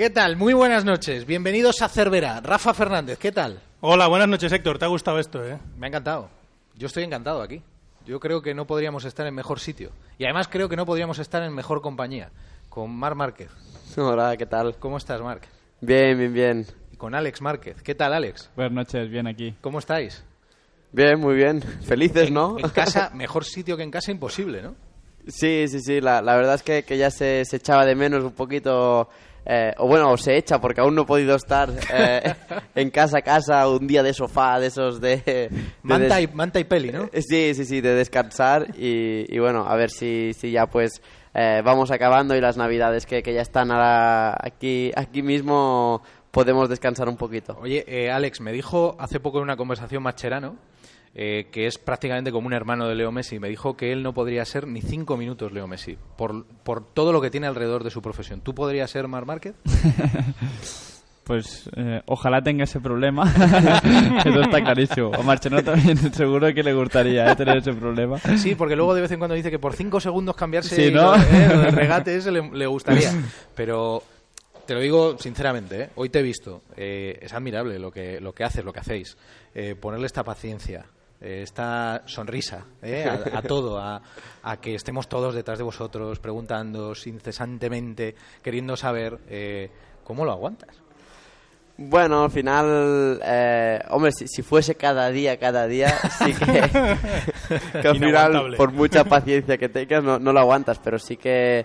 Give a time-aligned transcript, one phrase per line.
[0.00, 0.34] ¿Qué tal?
[0.38, 1.26] Muy buenas noches.
[1.26, 2.40] Bienvenidos a Cervera.
[2.40, 3.60] Rafa Fernández, ¿qué tal?
[3.82, 4.78] Hola, buenas noches, Héctor.
[4.78, 5.58] ¿Te ha gustado esto, eh?
[5.76, 6.30] Me ha encantado.
[6.74, 7.62] Yo estoy encantado aquí.
[8.06, 9.92] Yo creo que no podríamos estar en mejor sitio.
[10.16, 12.30] Y además creo que no podríamos estar en mejor compañía.
[12.70, 13.50] Con Marc Márquez.
[13.98, 14.74] Hola, ¿qué tal?
[14.78, 15.46] ¿Cómo estás, Marc?
[15.82, 16.66] Bien, bien, bien.
[16.90, 17.82] Y con Alex Márquez.
[17.82, 18.48] ¿Qué tal, Alex?
[18.56, 19.54] Buenas noches, bien aquí.
[19.60, 20.24] ¿Cómo estáis?
[20.92, 21.60] Bien, muy bien.
[21.60, 22.56] Felices, ¿no?
[22.58, 24.76] En casa, mejor sitio que en casa imposible, ¿no?
[25.26, 26.00] Sí, sí, sí.
[26.00, 29.08] La, la verdad es que, que ya se, se echaba de menos un poquito
[29.44, 32.34] eh, o bueno, o se echa porque aún no he podido estar eh,
[32.74, 35.16] en casa a casa un día de sofá, de esos de...
[35.18, 35.50] de
[35.82, 37.04] Manta, y, manta y peli, ¿no?
[37.12, 41.00] Eh, Sí, sí, sí, de descansar y, y bueno, a ver si, si ya pues
[41.34, 46.68] eh, vamos acabando y las navidades que, que ya están ahora aquí, aquí mismo podemos
[46.68, 47.56] descansar un poquito.
[47.60, 50.56] Oye, eh, Alex, me dijo hace poco en una conversación Mascherano,
[51.14, 54.14] eh, que es prácticamente como un hermano de Leo Messi, me dijo que él no
[54.14, 57.90] podría ser ni cinco minutos Leo Messi, por, por todo lo que tiene alrededor de
[57.90, 58.40] su profesión.
[58.40, 59.54] ¿Tú podrías ser Marc Márquez?
[61.24, 63.22] Pues eh, ojalá tenga ese problema.
[64.24, 65.12] Eso está clarísimo.
[65.14, 68.18] A Marcheno también seguro que le gustaría eh, tener ese problema.
[68.36, 71.14] Sí, porque luego de vez en cuando dice que por cinco segundos cambiarse Sí, ¿no?
[71.14, 73.12] lo, eh, del regate ese le, le gustaría.
[73.54, 74.02] Pero
[74.66, 75.90] te lo digo sinceramente, ¿eh?
[75.94, 76.62] hoy te he visto.
[76.76, 79.16] eh, es admirable lo que, lo que haces, lo que hacéis.
[79.80, 80.86] Ponerle esta paciencia,
[81.20, 84.00] esta sonrisa eh, a, a todo, a,
[84.42, 89.70] a que estemos todos detrás de vosotros, preguntando incesantemente, queriendo saber eh,
[90.02, 90.80] cómo lo aguantas.
[91.76, 96.44] Bueno, al final, eh, hombre, si, si fuese cada día, cada día, sí que,
[97.80, 101.64] que al final, por mucha paciencia que tengas, no, no lo aguantas, pero sí que,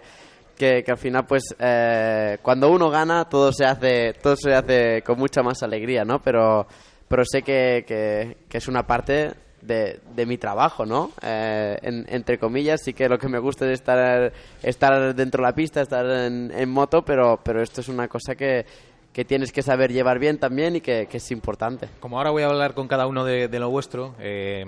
[0.57, 5.01] que, que al final, pues, eh, cuando uno gana, todo se hace, todo se hace
[5.01, 6.21] con mucha más alegría, ¿no?
[6.21, 6.65] Pero,
[7.09, 11.11] pero sé que, que, que es una parte de, de mi trabajo, ¿no?
[11.21, 14.31] Eh, en- entre comillas, sí que lo que me gusta es estar,
[14.63, 18.35] estar dentro de la pista, estar en, en moto, pero, pero esto es una cosa
[18.35, 18.65] que,
[19.13, 21.87] que tienes que saber llevar bien también y que, que es importante.
[21.99, 24.65] Como ahora voy a hablar con cada uno de, de lo vuestro, eh,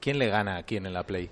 [0.00, 1.30] ¿quién le gana a quién en la Play?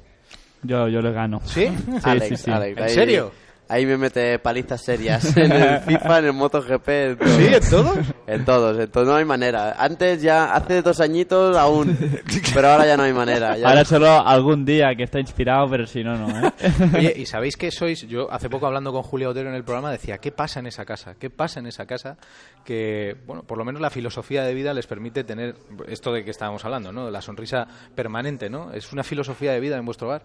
[0.62, 1.40] Yo, yo le gano.
[1.44, 1.66] ¿Sí?
[2.04, 2.50] Alex, sí, sí.
[2.50, 3.32] Alex, ¿En serio?
[3.70, 6.88] Ahí me mete palizas serias en el FIFA, en el MotoGP.
[6.88, 7.28] En todo.
[7.38, 7.46] ¿Sí?
[7.54, 7.98] ¿En todos?
[8.26, 9.76] En todos, en todos, no hay manera.
[9.78, 11.96] Antes ya, hace dos añitos aún,
[12.54, 13.56] pero ahora ya no hay manera.
[13.56, 16.48] ya- Ahora solo algún día que está inspirado, pero si no, no.
[16.48, 16.52] ¿eh?
[16.96, 18.06] Oye, ¿y sabéis que sois?
[18.08, 20.84] Yo hace poco hablando con Julia Otero en el programa decía, ¿qué pasa en esa
[20.84, 21.14] casa?
[21.18, 22.16] ¿Qué pasa en esa casa?
[22.64, 25.54] Que, bueno, por lo menos la filosofía de vida les permite tener
[25.86, 27.08] esto de que estábamos hablando, ¿no?
[27.08, 28.72] La sonrisa permanente, ¿no?
[28.72, 30.22] ¿Es una filosofía de vida en vuestro hogar?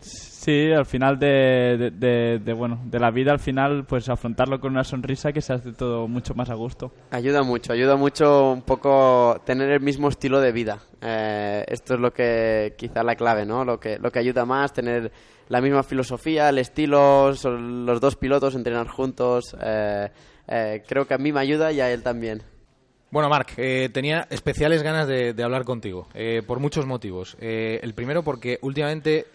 [0.00, 4.60] Sí, al final de, de, de- de, bueno, de la vida, al final, pues afrontarlo
[4.60, 6.92] con una sonrisa que se hace todo mucho más a gusto.
[7.10, 10.78] Ayuda mucho, ayuda mucho un poco tener el mismo estilo de vida.
[11.02, 13.64] Eh, esto es lo que quizá la clave, ¿no?
[13.64, 15.10] Lo que, lo que ayuda más, tener
[15.48, 19.56] la misma filosofía, el estilo, los dos pilotos, entrenar juntos.
[19.62, 20.08] eh,
[20.48, 22.42] eh, creo que a mí me ayuda y a él también.
[23.10, 27.36] Bueno, Marc, eh, tenía especiales ganas de, de hablar contigo, eh, por muchos motivos.
[27.40, 29.26] Eh, el primero porque últimamente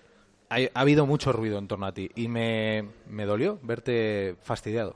[0.51, 4.95] ha, ha habido mucho ruido en torno a ti y me, me dolió verte fastidiado.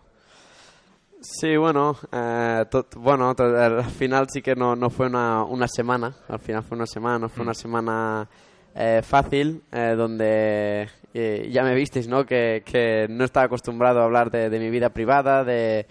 [1.22, 2.66] Sí, bueno, eh,
[2.98, 6.86] bueno, al final sí que no, no fue una, una semana, al final fue una
[6.86, 8.30] semana, no fue una semana
[8.76, 12.26] eh, fácil, eh, donde eh, ya me visteis, ¿no?
[12.26, 15.88] Que, que no estaba acostumbrado a hablar de, de mi vida privada, de,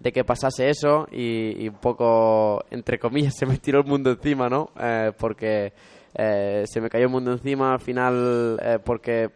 [0.00, 4.10] de que pasase eso y, y un poco, entre comillas, se me tiró el mundo
[4.10, 4.70] encima, ¿no?
[4.80, 5.72] Eh, porque
[6.14, 9.30] eh, se me cayó el mundo encima al final eh, porque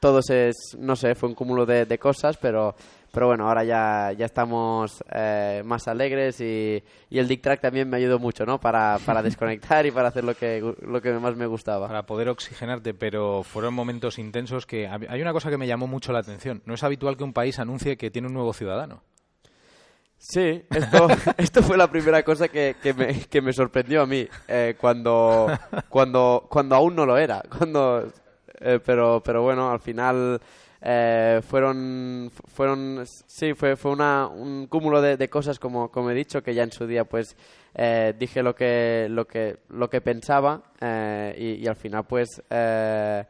[0.00, 2.74] todo se, no sé, fue un cúmulo de, de cosas, pero,
[3.12, 7.88] pero bueno, ahora ya, ya estamos eh, más alegres y, y el Dick Track también
[7.88, 8.60] me ayudó mucho, ¿no?
[8.60, 11.86] Para, para desconectar y para hacer lo que, lo que más me gustaba.
[11.88, 16.12] para poder oxigenarte, pero fueron momentos intensos que hay una cosa que me llamó mucho
[16.12, 16.62] la atención.
[16.66, 19.02] No es habitual que un país anuncie que tiene un nuevo ciudadano.
[20.18, 24.26] Sí, esto, esto fue la primera cosa que, que, me, que me sorprendió a mí
[24.48, 25.46] eh, cuando,
[25.88, 27.42] cuando, cuando aún no lo era.
[27.58, 28.12] Cuando,
[28.60, 30.40] eh, pero, pero bueno, al final
[30.80, 36.14] eh, fueron, fueron, sí, fue, fue una, un cúmulo de, de cosas como, como he
[36.14, 37.36] dicho que ya en su día pues
[37.74, 42.42] eh, dije lo que, lo que, lo que pensaba eh, y, y al final pues
[42.48, 43.24] eh,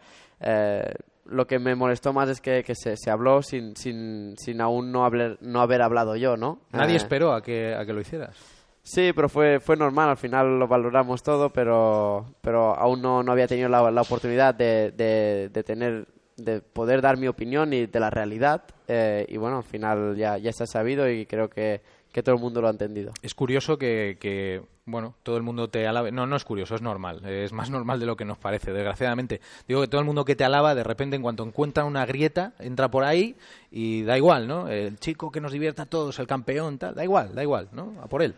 [1.28, 4.92] lo que me molestó más es que, que se, se habló sin, sin, sin aún
[4.92, 6.60] no, haber, no haber hablado yo, ¿no?
[6.72, 8.36] Nadie Eh, esperó a que, a que lo hicieras.
[8.82, 13.32] Sí, pero fue, fue normal, al final lo valoramos todo, pero, pero aún no, no
[13.32, 16.06] había tenido la, la oportunidad de, de, de tener
[16.36, 18.62] de poder dar mi opinión y de la realidad.
[18.86, 21.80] eh, y bueno, al final ya, ya se ha sabido y creo que,
[22.12, 23.12] que todo el mundo lo ha entendido.
[23.22, 26.12] Es curioso que, que, bueno, todo el mundo te alabe.
[26.12, 27.24] No, no es curioso, es normal.
[27.26, 29.40] Es más normal de lo que nos parece, desgraciadamente.
[29.66, 32.52] Digo que todo el mundo que te alaba, de repente, en cuanto encuentra una grieta,
[32.60, 33.36] entra por ahí
[33.72, 34.68] y da igual, ¿no?
[34.68, 37.94] El chico que nos divierta a todos, el campeón, tal, da igual, da igual, ¿no?
[38.00, 38.36] A por él.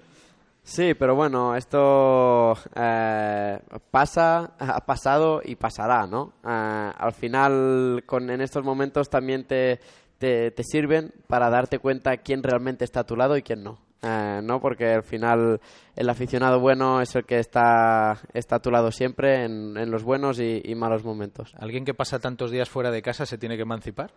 [0.63, 3.59] Sí, pero bueno, esto eh,
[3.91, 6.33] pasa, ha pasado y pasará, ¿no?
[6.43, 9.81] Eh, al final, con, en estos momentos también te,
[10.17, 13.88] te, te sirven para darte cuenta quién realmente está a tu lado y quién no.
[14.01, 14.61] Eh, ¿no?
[14.61, 15.61] Porque al final
[15.97, 20.05] el aficionado bueno es el que está, está a tu lado siempre en, en los
[20.05, 21.53] buenos y, y malos momentos.
[21.59, 24.13] ¿Alguien que pasa tantos días fuera de casa se tiene que emancipar?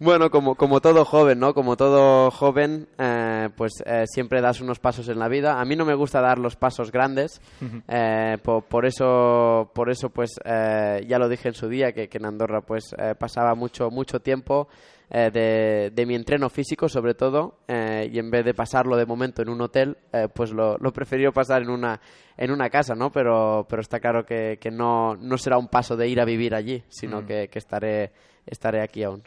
[0.00, 1.54] Bueno, como, como todo joven, ¿no?
[1.54, 5.60] Como todo joven, eh, pues eh, siempre das unos pasos en la vida.
[5.60, 7.40] A mí no me gusta dar los pasos grandes,
[7.88, 12.18] eh, po- por, eso, por eso, pues, ya lo dije en su día, que, que
[12.18, 14.68] en Andorra, pues, pasaba mucho, mucho tiempo
[15.10, 19.06] eh, de, de mi entreno físico, sobre todo, eh, y en vez de pasarlo de
[19.06, 22.00] momento en un hotel, eh, pues lo, lo prefiero pasar en una,
[22.36, 23.10] en una casa, ¿no?
[23.10, 26.54] Pero, pero está claro que, que no, no será un paso de ir a vivir
[26.54, 28.12] allí, sino que, que estaré,
[28.46, 29.22] estaré aquí aún.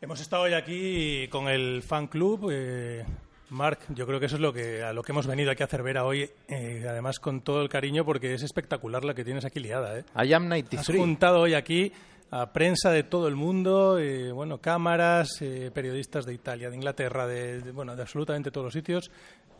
[0.00, 2.48] Hemos estado hoy aquí con el fan club.
[2.50, 3.04] Eh,
[3.50, 5.66] Marc, yo creo que eso es lo que, a lo que hemos venido aquí a
[5.66, 9.60] Cervera hoy, eh, además con todo el cariño, porque es espectacular la que tienes aquí
[9.60, 9.98] liada.
[9.98, 10.04] ¿eh?
[10.16, 10.96] I am Has 93.
[10.96, 11.92] juntado hoy aquí
[12.30, 17.26] a prensa de todo el mundo, eh, bueno, cámaras, eh, periodistas de Italia, de Inglaterra,
[17.26, 19.10] de, de, bueno, de absolutamente todos los sitios.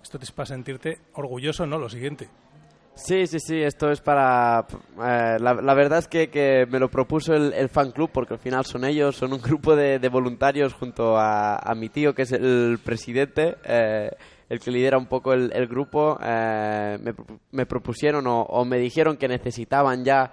[0.02, 1.78] Esto te es para sentirte orgulloso, ¿no?
[1.78, 2.28] Lo siguiente.
[2.94, 4.66] Sí, sí, sí, esto es para...
[5.02, 8.34] eh, la, la verdad es que, que me lo propuso el, el fan club porque
[8.34, 12.14] al final son ellos, son un grupo de, de voluntarios junto a, a mi tío
[12.14, 14.10] que es el presidente, eh,
[14.48, 16.18] el que lidera un poco el, el grupo.
[16.22, 17.14] eh, me,
[17.52, 20.30] me propusieron o, o me dijeron que necesitaban ya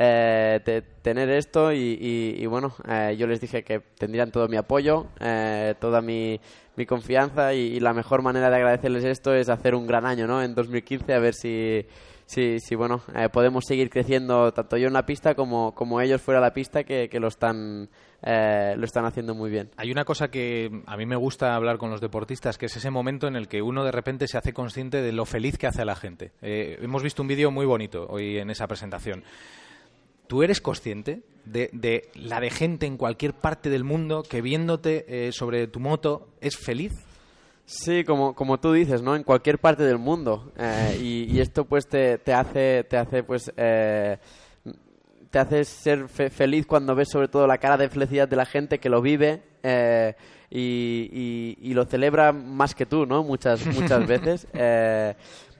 [0.00, 1.98] eh, te- tener esto y,
[2.38, 6.40] y- bueno, eh, yo les dije que tendrían todo mi apoyo, eh, toda mi,
[6.86, 10.40] confianza y, la mejor manera de agradecerles esto es hacer un gran año, ¿no?
[10.40, 11.84] En 2015 a ver si,
[12.26, 16.22] si, si bueno, eh, podemos seguir creciendo tanto yo en la pista como, como ellos
[16.22, 17.88] fuera de la pista que, que lo están
[18.22, 19.70] eh, lo están haciendo muy bien.
[19.76, 22.90] Hay una cosa que a mí me gusta hablar con los deportistas, que es ese
[22.90, 25.82] momento en el que uno de repente se hace consciente de lo feliz que hace
[25.82, 26.30] a la gente.
[26.42, 29.24] Eh, hemos visto un vídeo muy bonito hoy en esa presentación.
[30.28, 35.06] ¿Tú eres consciente de, de la de gente en cualquier parte del mundo que viéndote
[35.08, 36.92] eh, sobre tu moto es feliz?
[37.64, 39.14] Sí, como, como tú dices, ¿no?
[39.16, 40.52] En cualquier parte del mundo.
[40.56, 43.52] Eh, y, y esto pues te, te hace, te hace pues...
[43.56, 44.18] eh,
[45.30, 48.46] te hace ser fe- feliz cuando ves sobre todo la cara de felicidad de la
[48.46, 50.14] gente que lo vive eh,
[50.50, 53.22] y, y- y lo celebra más que tú, ¿no?
[53.22, 54.46] Muchas, muchas veces.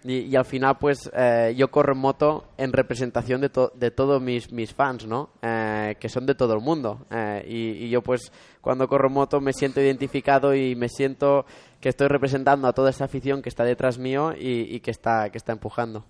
[0.05, 4.23] Y, al final, pues, eh, yo corro en moto en representación de, to- de todos
[4.23, 5.31] mis, mis fans, ¿no?
[5.43, 7.05] Eh, que son de todo el mundo.
[7.11, 11.45] Eh, y, yo, pues, cuando corro en moto me siento identificado y me siento
[11.81, 15.31] que estoy representando a toda esta afición que está detrás mío y, y que, está,
[15.31, 16.05] que está empujando.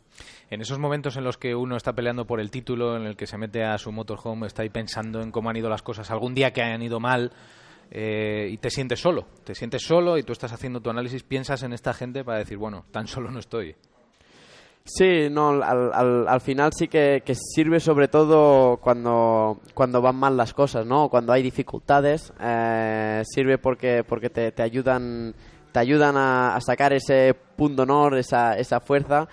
[0.50, 3.26] En esos momentos en los que uno está peleando por el título, en el que
[3.26, 6.34] se mete a su motorhome, está ahí pensando en cómo han ido las cosas, algún
[6.34, 7.32] día que hayan ido mal,
[7.90, 11.62] eh, y te sientes solo, te sientes solo y tú estás haciendo tu análisis, piensas
[11.62, 13.74] en esta gente para decir, bueno, tan solo no estoy.
[14.84, 20.16] Sí, no, al, al, al final sí que, que sirve sobre todo cuando, cuando van
[20.16, 21.10] mal las cosas, ¿no?
[21.10, 25.34] Cuando hay dificultades, eh, sirve porque, porque te, te ayudan,
[25.72, 29.28] te ayudan a, a sacar ese punto honor, esa, esa fuerza.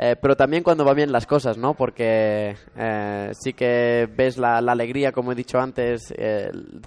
[0.00, 1.74] Eh, pero también cuando van bien las cosas, ¿no?
[1.74, 6.14] Porque eh, sí que ves la, alegría, como he dicho antes,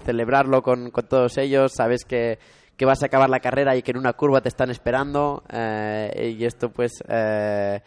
[0.04, 2.38] celebrarlo con, todos ellos, sabes que,
[2.74, 6.34] que vas a acabar la carrera y que en una curva te están esperando eh,
[6.38, 7.80] y esto pues eh,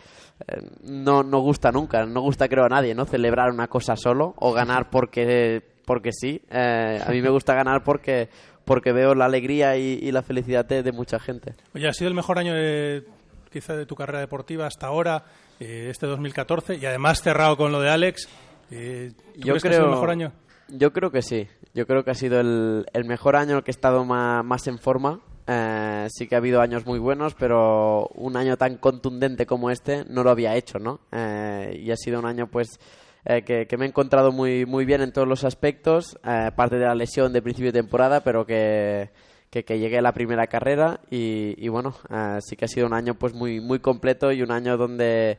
[0.84, 3.06] no, no gusta nunca, no gusta creo a nadie, ¿no?
[3.06, 6.40] Celebrar una cosa solo o ganar porque, porque sí.
[6.52, 8.30] A mí me gusta ganar porque,
[8.64, 11.56] porque veo la alegría y, y la felicidad de, de mucha gente.
[11.74, 13.06] Oye, ha sido el mejor año de,
[13.56, 15.24] quizá de tu carrera deportiva hasta ahora,
[15.62, 18.28] eh, este 2014, y además cerrado con lo de Alex.
[18.70, 20.32] Eh, ¿tú Yo crees que ha sido creo- el mejor año?
[20.68, 21.48] Yo creo que sí.
[21.74, 24.44] Yo creo que ha sido el, el mejor año en el que he estado ma-
[24.44, 25.22] más, en forma.
[25.48, 30.04] Eh, sí que ha habido años muy buenos, pero un año tan contundente como este
[30.10, 31.00] no lo había hecho, ¿no?
[31.12, 32.80] Eh, y ha sido un año, pues,
[33.26, 36.18] eh, que, que me he encontrado muy, muy bien en todos los aspectos.
[36.26, 39.12] eh, parte de la lesión de principio de temporada, pero que,
[39.56, 42.88] que, que llegué a la primera carrera y, y bueno, eh, sí que ha sido
[42.88, 45.38] un año, pues, muy, muy completo y un año donde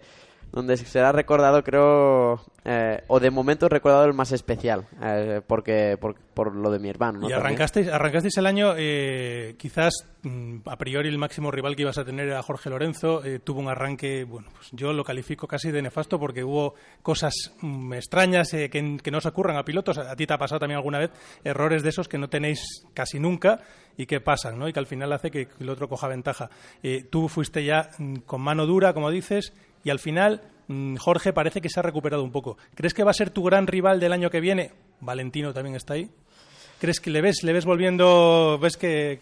[0.53, 6.17] donde será recordado, creo, eh, o de momento recordado el más especial, eh, porque por,
[6.35, 7.21] por, lo de mi hermano.
[7.21, 7.29] ¿no?
[7.29, 11.99] Y arrancasteis, arrancasteis el año, eh, quizás mm, a priori el máximo rival que ibas
[11.99, 15.71] a tener era Jorge Lorenzo, eh, tuvo un arranque, bueno, pues yo lo califico casi
[15.71, 19.99] de nefasto porque hubo cosas mm, extrañas eh, que, que no se ocurran a pilotos,
[19.99, 21.11] a ti te ha pasado también alguna vez,
[21.45, 23.61] errores de esos que no tenéis casi nunca
[23.97, 24.69] y que pasan, ¿no?
[24.69, 26.51] Y que al final hace que el otro coja ventaja.
[26.83, 29.53] Eh, tú fuiste ya mm, con mano dura, como dices,
[29.87, 32.59] y al final mm, Jorge parece que se ha recuperado un poco.
[32.75, 34.73] ¿Crees que va a ser tu gran rival del año que viene?
[34.99, 36.11] Valentino también está ahí.
[36.81, 39.21] ¿Crees que le ves, le ves volviendo, ves que,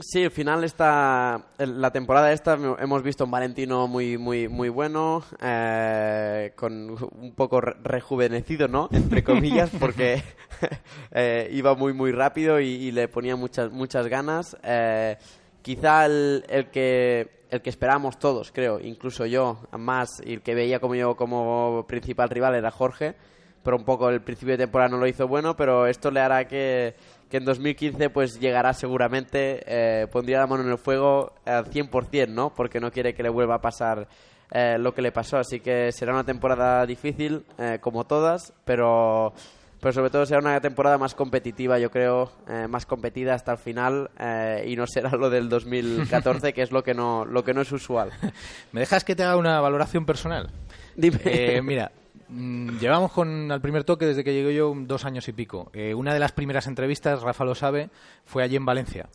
[0.00, 5.22] Sí, al final esta, la temporada esta hemos visto un Valentino muy muy muy bueno,
[5.40, 8.88] eh, con un poco rejuvenecido, ¿no?
[8.92, 10.22] Entre comillas, porque
[11.12, 14.56] eh, iba muy muy rápido y, y, le ponía muchas muchas ganas.
[14.62, 15.16] Eh,
[15.66, 20.54] quizá el, el, que el que esperábamos todos, creo, incluso yo, más, y el que
[20.54, 23.16] veía como yo como principal rival era Jorge,
[23.64, 26.46] pero un poco el principio de temporada no lo hizo bueno, pero esto le hará
[26.46, 26.94] que,
[27.28, 32.28] que en 2015 pues llegará seguramente, eh, pondría la mano en el fuego al 100%,
[32.28, 32.54] ¿no?
[32.54, 34.06] Porque no quiere que le vuelva a pasar
[34.52, 39.32] eh, lo que le pasó, así que será una temporada difícil, eh, como todas, pero
[39.80, 43.58] pero sobre todo será una temporada más competitiva, yo creo, eh, más competida hasta el
[43.58, 47.54] final eh, y no será lo del 2014, que es lo que no lo que
[47.54, 48.10] no es usual.
[48.72, 50.50] ¿Me dejas que te haga una valoración personal?
[50.96, 51.20] Dime.
[51.24, 51.92] Eh, mira,
[52.28, 55.70] mmm, llevamos con al primer toque desde que llegué yo dos años y pico.
[55.94, 57.90] Una de las primeras entrevistas, Rafa lo sabe,
[58.24, 59.08] fue allí en Valencia.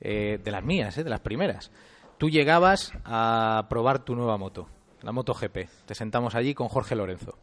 [0.00, 1.72] De las mías, de las primeras.
[2.18, 4.68] Tú llegabas a probar tu nueva moto,
[5.02, 5.68] la Moto GP.
[5.86, 7.38] Te sentamos allí con Jorge Lorenzo.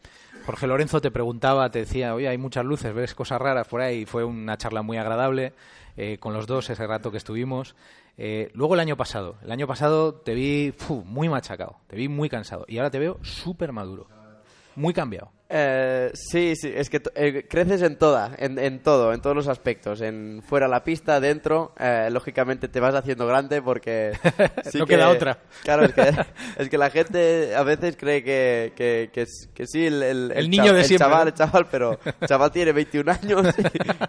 [0.45, 4.05] Jorge Lorenzo te preguntaba, te decía, oye, hay muchas luces, ves cosas raras por ahí.
[4.05, 5.53] Fue una charla muy agradable
[5.97, 7.75] eh, con los dos ese rato que estuvimos.
[8.17, 10.73] Eh, luego el año pasado, el año pasado te vi
[11.05, 14.07] muy machacado, te vi muy cansado y ahora te veo súper maduro,
[14.75, 15.32] muy cambiado.
[15.48, 19.48] Eh, sí, sí, es que eh, creces en toda, en, en, todo, en todos los
[19.48, 24.13] aspectos, en fuera la pista, dentro, eh, lógicamente te vas haciendo grande porque
[24.63, 25.38] sí no que, queda otra.
[25.63, 26.01] Claro, es que,
[26.58, 30.74] es que la gente a veces cree que, que, que, sí, el, el, el niño
[30.74, 31.29] de el siempre, chaval, ¿no?
[31.29, 33.46] el chaval, pero el chaval tiene 21 años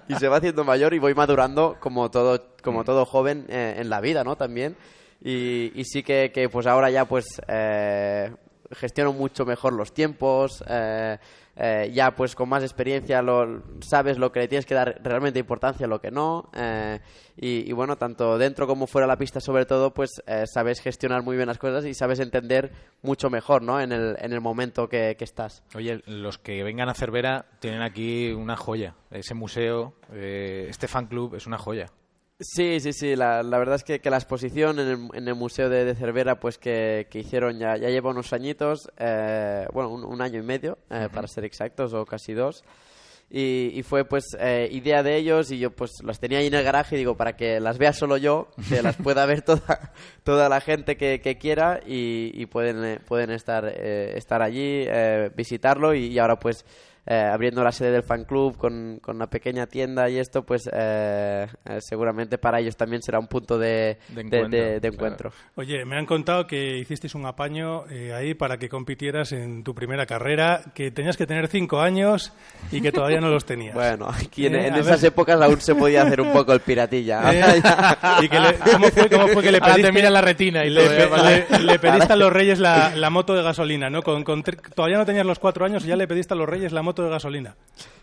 [0.09, 3.75] y, y, se va haciendo mayor y voy madurando como todo, como todo joven eh,
[3.77, 4.37] en la vida, ¿no?
[4.37, 4.75] También.
[5.23, 8.31] Y, y sí que, que, pues ahora ya pues eh,
[8.73, 11.19] gestiono mucho mejor los tiempos, eh,
[11.57, 15.39] eh, ya pues con más experiencia lo, sabes lo que le tienes que dar realmente
[15.39, 17.01] importancia, lo que no, eh,
[17.37, 20.81] y, y, bueno, tanto dentro como fuera de la pista sobre todo, pues eh, sabes
[20.81, 23.81] gestionar muy bien las cosas y sabes entender mucho mejor, ¿no?
[23.81, 25.63] En el, en el momento que, que estás.
[25.75, 31.07] Oye, los que vengan a Cervera tienen aquí una joya, ese museo, eh, este fan
[31.07, 31.87] club es una joya.
[32.39, 33.17] Sí, sí, sí.
[33.17, 35.95] La, la, verdad es que, que la exposición en el, en el Museo de, de,
[35.95, 40.39] Cervera, pues que, que, hicieron ya, ya lleva unos añitos, eh, bueno, un, un, año
[40.41, 41.11] y medio, eh, uh -huh.
[41.11, 42.63] para ser exactos, o casi dos.
[43.31, 46.55] Y, y fue pues eh, idea de ellos y yo pues las tenía ahí en
[46.55, 49.93] el garaje y digo para que las vea solo yo, que las pueda ver toda,
[50.23, 54.87] toda la gente que, que quiera y, y, pueden, eh, pueden estar, eh, estar allí,
[55.35, 56.65] visitarlo y, y ahora pues
[57.07, 60.69] eh, abriendo la sede del fan club con, con, una pequeña tienda y esto, pues
[60.73, 64.49] eh, eh, seguramente para ellos también será un punto de, de encuentro.
[64.49, 65.31] De, de encuentro.
[65.31, 65.53] Claro.
[65.55, 69.73] Oye, me han contado que hicisteis un apaño eh, ahí para que compitieras en tu
[69.73, 72.33] primera carrera, que tenías que tener cinco años
[72.73, 73.75] y que todavía no los tenías.
[73.75, 75.13] bueno, aquí en, en esas ver.
[75.13, 77.23] épocas aún se podía hacer un poco el piratilla.
[78.21, 79.81] ¿Y que le, ¿cómo, fue, ¿cómo, fue, que le pediste?
[79.81, 83.11] Ahora te mira la retina y le, le, le, pediste a los reyes la, la
[83.11, 84.03] moto de gasolina, ¿no?
[84.03, 86.73] Con, con, todavía no tenías los cuatro años y ya le pediste a los reyes
[86.73, 87.57] la moto de gasolina.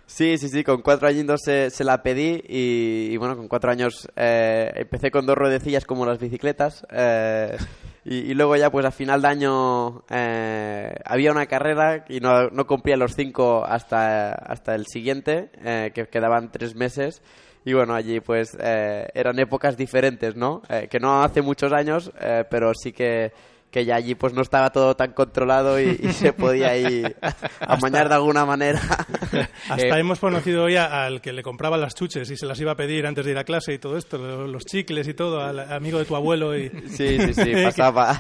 [0.06, 4.08] Sí, sí, sí, con cuatro añitos se, se la pedí y, bueno, con cuatro años
[4.16, 7.58] eh, empecé con dos ruedecillas como las bicicletas eh,
[8.06, 12.68] y, luego ya pues a final de año eh, había una carrera y no, no
[12.68, 15.50] cumplía los cinco hasta, hasta el siguiente,
[15.96, 17.24] que quedaban tres meses
[17.66, 20.62] y bueno, allí pues eran épocas diferentes, ¿no?
[20.92, 22.12] Que no hace muchos años,
[22.52, 23.32] pero sí que
[23.74, 27.04] que ya allí pues no estaba todo tan controlado y, y se podía ahí
[27.60, 28.80] amañar de alguna manera.
[29.68, 32.74] Hasta eh, hemos conocido hoy al que le compraba las chuches y se las iba
[32.74, 35.60] a pedir antes de ir a clase y todo esto, los chicles y todo, al
[35.60, 36.56] amigo de tu abuelo.
[36.56, 36.70] Y...
[36.94, 38.20] Sí, sí, sí, pasaba.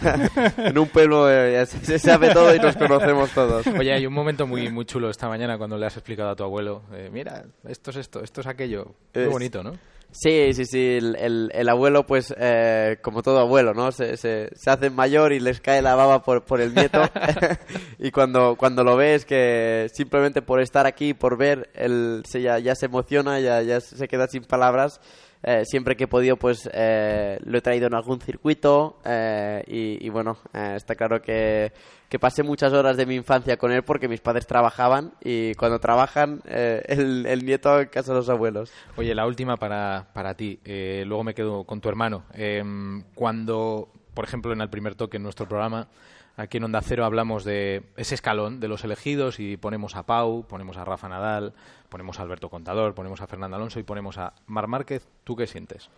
[0.58, 3.68] en un pueblo eh, se sabe todo y nos conocemos todos.
[3.68, 6.44] Oye, hay un momento muy, muy chulo esta mañana cuando le has explicado a tu
[6.44, 8.96] abuelo, eh, mira, esto es esto, esto es aquello.
[9.14, 9.74] Muy bonito, ¿no?
[10.14, 10.98] Sí, sí, sí.
[10.98, 13.92] El, el, el abuelo, pues, eh, como todo abuelo, ¿no?
[13.92, 17.02] Se, se, se, hace mayor y les cae la baba por, por el nieto.
[17.98, 22.60] y cuando, cuando lo ves, que simplemente por estar aquí, por ver, él se, ya,
[22.60, 25.02] ya se emociona, ya, ya se queda sin palabras.
[25.44, 30.10] Eh, siempre que he podido, pues eh, lo he traído en algún circuito eh, y,
[30.10, 31.74] bueno, está claro que,
[32.08, 35.80] que pasé muchas horas de mi infancia con él porque mis padres trabajaban y cuando
[35.80, 38.72] trabajan, el, el nieto casa de los abuelos.
[38.96, 40.60] Oye, la última para, para ti.
[40.66, 42.24] Luego me quedo con tu hermano.
[42.34, 45.90] Em, cuando, por ejemplo, en el primer toque en nuestro programa,
[46.36, 50.46] aquí en Onda Cero hablamos de ese escalón de los elegidos y ponemos a Pau,
[50.48, 51.54] ponemos a Rafa Nadal,
[51.90, 55.08] ponemos a Alberto Contador, ponemos a Fernando Alonso y ponemos a Mar Márquez.
[55.24, 55.90] ¿Tú qué sientes?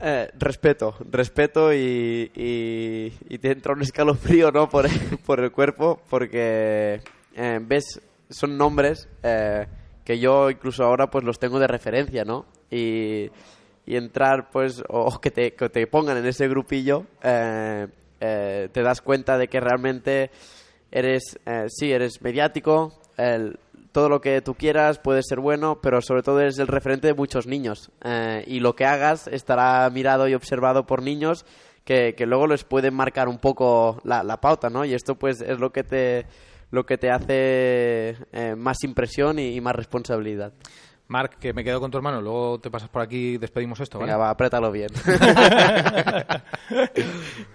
[0.00, 4.68] Eh, respeto, respeto y, y, te entra un escalofrío ¿no?
[5.24, 7.00] por, el cuerpo porque
[7.36, 9.66] eh, ves, son nombres eh,
[10.04, 12.46] que yo incluso ahora pues los tengo de referencia, ¿no?
[12.70, 13.30] Y,
[13.86, 17.04] entrar pues, o, que, te, que te pongan en ese grupillo,
[18.20, 20.30] eh, te das cuenta de que realmente
[20.90, 23.58] eres, eh, sí, eres mediático, el-
[23.92, 27.14] todo lo que tú quieras puede ser bueno, pero sobre todo eres el referente de
[27.14, 27.90] muchos niños.
[28.04, 31.46] Eh, y lo que hagas estará mirado y observado por niños
[31.84, 34.84] que, que luego les pueden marcar un poco la, la pauta, ¿no?
[34.84, 36.26] Y esto pues es lo que te,
[36.72, 40.52] lo que te hace eh, más impresión y, y más responsabilidad.
[41.06, 43.98] Marc, que me quedo con tu hermano, luego te pasas por aquí y despedimos esto,
[44.00, 44.10] ¿vale?
[44.12, 44.88] Venga, va, apriétalo bien.